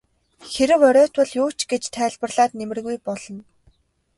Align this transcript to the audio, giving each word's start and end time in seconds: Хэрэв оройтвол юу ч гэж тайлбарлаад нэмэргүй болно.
Хэрэв 0.51 0.81
оройтвол 0.89 1.29
юу 1.41 1.49
ч 1.57 1.59
гэж 1.71 1.83
тайлбарлаад 1.95 2.51
нэмэргүй 2.59 2.97
болно. 3.07 3.41